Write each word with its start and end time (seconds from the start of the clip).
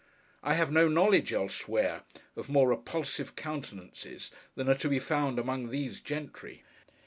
I 0.41 0.55
have 0.55 0.71
no 0.71 0.87
knowledge, 0.87 1.31
elsewhere, 1.31 2.01
of 2.35 2.49
more 2.49 2.67
repulsive 2.69 3.35
countenances 3.35 4.31
than 4.55 4.67
are 4.67 4.73
to 4.73 4.89
be 4.89 4.97
found 4.97 5.37
among 5.37 5.69
these 5.69 6.01
gentry. 6.01 6.63